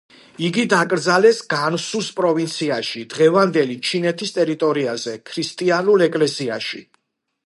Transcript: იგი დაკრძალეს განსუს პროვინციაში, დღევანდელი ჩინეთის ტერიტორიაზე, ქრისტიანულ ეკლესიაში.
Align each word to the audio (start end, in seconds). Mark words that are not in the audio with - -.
იგი 0.45 0.61
დაკრძალეს 0.73 1.41
განსუს 1.53 2.07
პროვინციაში, 2.19 3.03
დღევანდელი 3.11 3.77
ჩინეთის 3.89 4.33
ტერიტორიაზე, 4.39 5.15
ქრისტიანულ 5.33 6.05
ეკლესიაში. 6.07 6.83